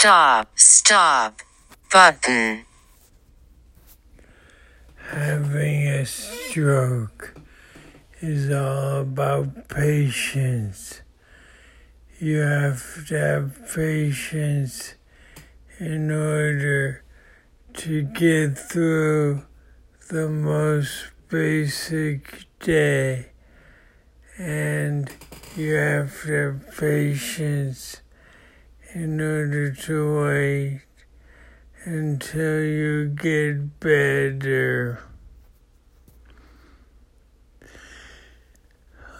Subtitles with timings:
[0.00, 0.50] Stop.
[0.54, 1.42] Stop.
[1.90, 2.64] Button.
[5.10, 7.34] Having a stroke
[8.20, 11.02] is all about patience.
[12.20, 14.94] You have to have patience
[15.80, 17.02] in order
[17.78, 19.46] to get through
[20.10, 23.30] the most basic day.
[24.38, 25.10] And
[25.56, 27.96] you have to have patience
[28.94, 30.80] in order to wait
[31.84, 35.02] until you get better.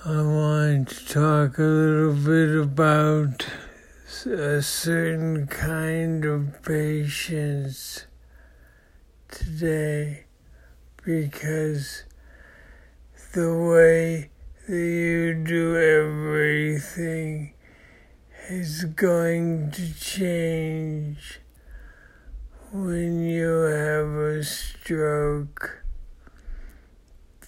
[0.06, 3.46] I want to talk a little bit about
[4.24, 8.06] a certain kind of patience
[9.28, 10.24] today
[11.04, 12.04] because
[13.34, 14.30] the way
[14.66, 17.52] that you do everything
[18.51, 21.41] is going to change
[22.73, 25.85] when you have a stroke.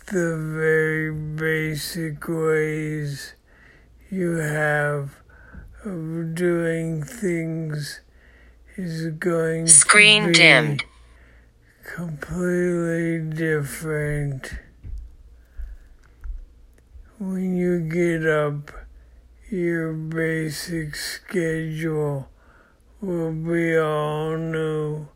[0.09, 3.33] The very basic ways
[4.11, 5.23] you have
[5.87, 8.01] of doing things
[8.77, 10.85] is going Screen to be dimmed.
[11.83, 14.53] completely different.
[17.19, 18.71] When you get up,
[19.51, 22.29] your basic schedule
[23.01, 25.09] will be all new.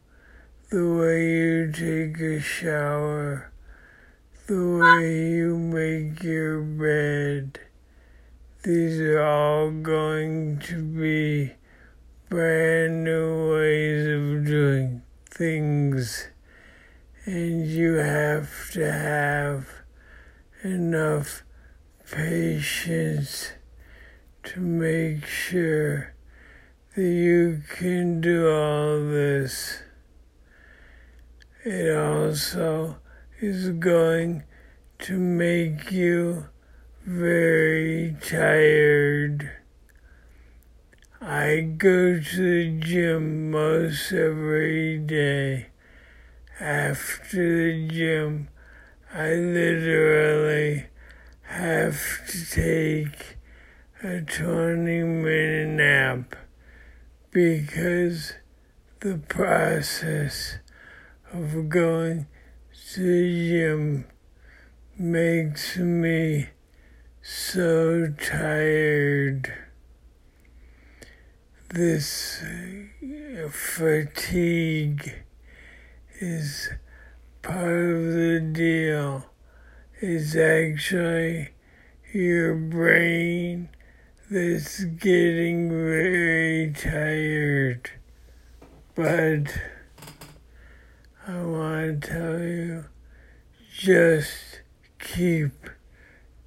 [0.71, 3.53] The way you take a shower,
[4.49, 7.61] the way you make your bed.
[8.65, 11.53] These are all going to be
[12.29, 16.27] brand new ways of doing things.
[17.25, 19.69] And you have to have
[20.65, 21.45] enough
[22.11, 23.53] patience
[24.45, 26.15] to make sure
[26.95, 29.83] that you can do all this.
[31.65, 32.99] It also
[33.41, 34.45] is going
[34.99, 36.47] to make you
[37.07, 39.51] very tired.
[41.21, 45.69] I go to the gym most every day.
[46.61, 48.49] After the gym,
[49.13, 50.87] I literally
[51.43, 53.39] have to take
[54.05, 56.37] a 20 minute nap
[57.31, 58.35] because
[59.01, 60.59] the process
[61.33, 62.27] of going
[62.93, 64.05] to the gym
[64.99, 66.49] makes me
[67.23, 69.51] so tired.
[71.71, 72.45] This
[73.51, 75.15] fatigue
[76.21, 76.69] is
[77.41, 79.25] part of the deal.
[80.03, 81.49] It's actually
[82.13, 83.71] your brain
[84.31, 87.91] that's getting very tired.
[88.95, 89.55] But
[91.29, 92.85] I want to tell you
[93.77, 94.63] just
[94.99, 95.53] keep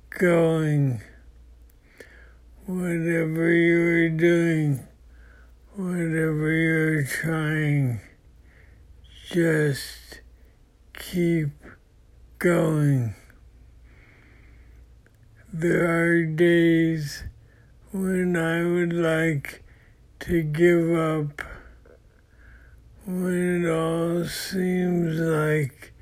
[0.10, 1.02] going.
[2.66, 4.88] Whatever you're doing,
[5.76, 8.02] whatever you're trying,
[9.30, 10.22] just
[10.98, 11.50] keep
[12.40, 13.14] going.
[15.54, 17.24] There are days
[17.98, 19.64] when I would like
[20.20, 21.42] to give up,
[23.08, 25.94] when it all seems like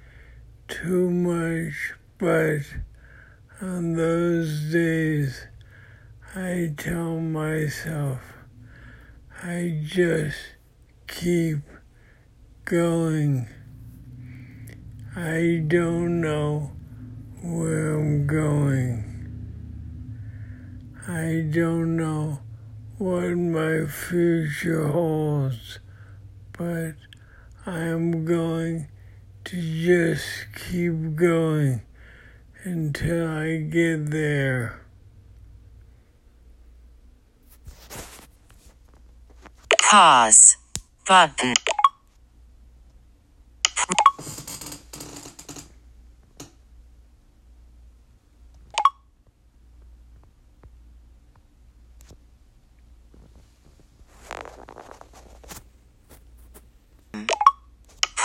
[0.68, 2.64] too much, but
[3.62, 5.48] on those days
[6.36, 8.20] I tell myself
[9.42, 10.38] I just
[11.08, 11.60] keep
[12.66, 13.48] going.
[15.16, 16.72] I don't know
[17.42, 19.16] where I'm going.
[21.08, 21.85] I don't
[22.98, 25.80] what my future holds,
[26.58, 26.94] but
[27.66, 28.88] I am going
[29.44, 30.24] to just
[30.56, 31.82] keep going
[32.64, 34.80] until I get there.
[39.82, 40.58] Pause.
[41.06, 41.54] Button.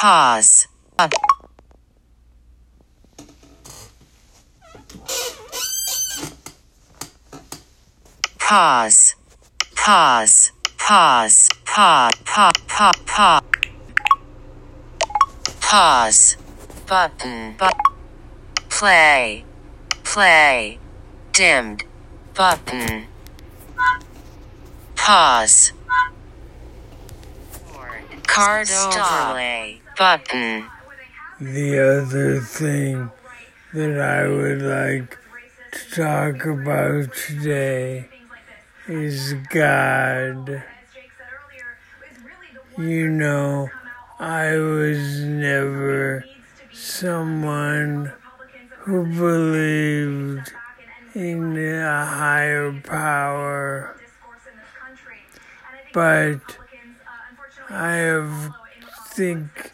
[0.00, 0.66] Pause.
[0.96, 1.20] Button.
[8.38, 9.14] Pause.
[9.76, 10.52] Pause.
[10.78, 11.48] Pause.
[11.66, 12.12] Pause.
[12.24, 12.52] Pause.
[12.66, 12.92] Pause.
[13.04, 13.42] Pause.
[15.60, 16.36] Pause.
[16.86, 17.54] Button.
[17.58, 17.74] But.
[18.70, 19.44] Play.
[20.02, 20.78] Play.
[21.32, 21.82] Dimmed.
[22.32, 23.06] Button.
[24.96, 25.72] Pause.
[28.26, 30.62] Card overlay button.
[30.62, 30.70] Mm.
[31.54, 33.10] The other thing
[33.74, 35.18] that I would like
[35.72, 38.08] to talk about today
[38.88, 40.64] is God.
[42.78, 43.68] You know,
[44.18, 46.24] I was never
[46.72, 48.14] someone
[48.84, 50.50] who believed
[51.14, 54.00] in a higher power,
[55.92, 56.40] but
[57.68, 58.54] I have
[59.20, 59.72] think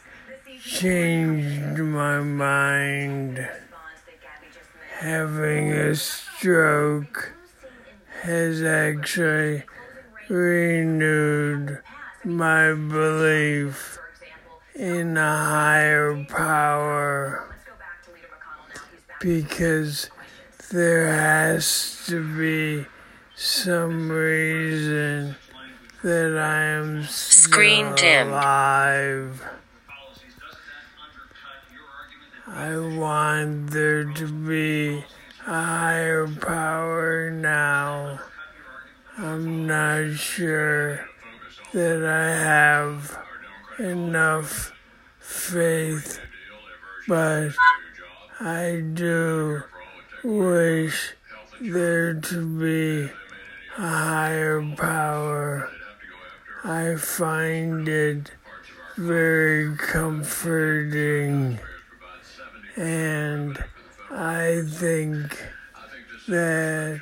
[0.66, 3.48] changed my mind.
[4.98, 7.32] Having a stroke
[8.22, 9.62] has actually
[10.28, 11.80] renewed
[12.24, 13.98] my belief
[14.74, 17.56] in a higher power
[19.20, 20.10] because
[20.72, 22.86] there has to be
[23.36, 25.36] some reason
[26.02, 28.30] that I am Screen dimmed.
[28.30, 29.44] alive.
[32.48, 35.04] I want there to be
[35.46, 38.20] a higher power now.
[39.19, 41.08] I'm not sure
[41.72, 43.19] that I have
[43.81, 44.72] enough
[45.19, 46.20] faith,
[47.08, 47.50] but
[48.38, 49.62] I do
[50.22, 51.14] wish
[51.60, 53.10] there to be
[53.76, 55.69] a higher power.
[56.62, 58.31] I find it
[58.96, 61.58] very comforting,
[62.76, 63.62] and
[64.11, 65.43] I think
[66.28, 67.00] that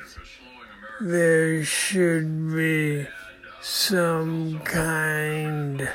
[1.01, 3.07] there should be
[3.61, 5.89] some kind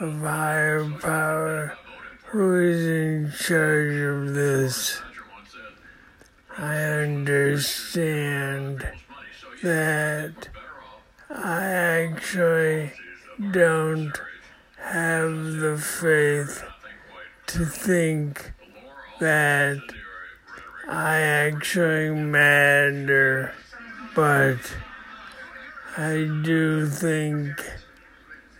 [0.00, 1.76] of higher power
[2.26, 5.00] who is in charge of this.
[6.56, 8.86] I understand
[9.62, 10.48] that
[11.30, 12.92] I actually
[13.50, 14.12] don't
[14.78, 16.62] have the faith
[17.46, 18.53] to think
[19.20, 19.80] that
[20.88, 23.52] I actually matter,
[24.14, 24.58] but
[25.96, 27.64] I do think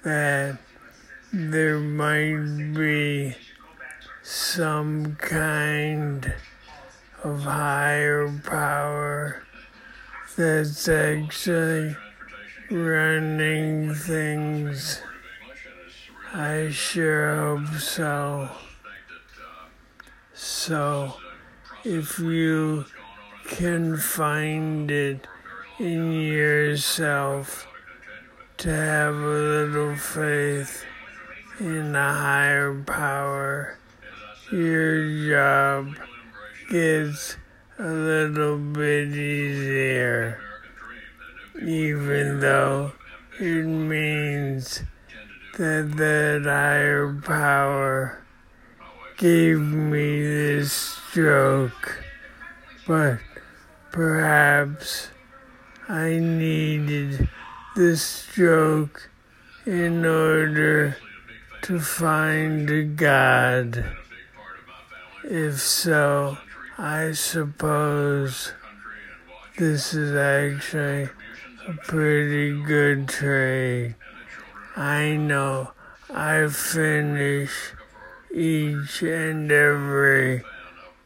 [0.04, 0.58] that
[1.32, 3.34] there might be
[4.22, 6.32] some kind
[7.22, 9.42] of higher power
[10.36, 11.96] that's actually
[12.70, 15.00] running things.
[16.32, 18.48] I sure hope so.
[20.36, 21.14] So,
[21.84, 22.86] if you
[23.46, 25.28] can find it
[25.78, 27.68] in yourself
[28.56, 30.84] to have a little faith
[31.60, 33.78] in a higher power,
[34.50, 35.94] your job
[36.68, 37.36] gets
[37.78, 40.40] a little bit easier,
[41.62, 42.90] even though
[43.38, 44.82] it means
[45.58, 48.24] that that higher power
[49.16, 52.02] gave me this stroke,
[52.86, 53.18] but
[53.92, 55.08] perhaps
[55.88, 57.28] I needed
[57.76, 59.10] the stroke
[59.66, 60.96] in order
[61.62, 63.84] to find a God.
[65.22, 66.38] If so,
[66.76, 68.52] I suppose
[69.56, 71.08] this is actually
[71.68, 73.94] a pretty good trade.
[74.76, 75.70] I know
[76.12, 77.72] I finish
[78.34, 80.42] each and every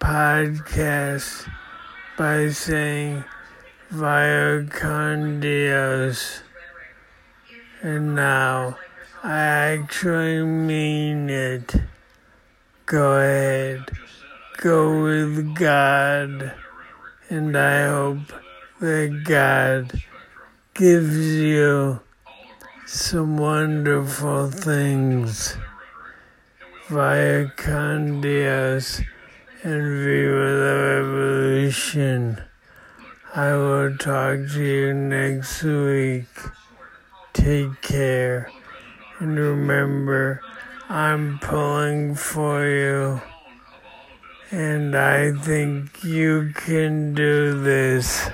[0.00, 1.46] podcast
[2.16, 3.22] by saying
[3.90, 6.40] via con Dios.
[7.82, 8.78] And now
[9.22, 11.74] I actually mean it.
[12.86, 13.90] Go ahead,
[14.56, 16.54] go with God,
[17.28, 18.32] and I hope
[18.80, 20.02] that God
[20.72, 22.00] gives you
[22.86, 25.58] some wonderful things
[26.88, 29.02] via con Dios
[29.62, 32.42] and Viva la Revolution.
[33.34, 36.28] I will talk to you next week.
[37.34, 38.50] Take care.
[39.18, 40.40] And remember,
[40.88, 43.20] I'm pulling for you.
[44.50, 48.30] And I think you can do this.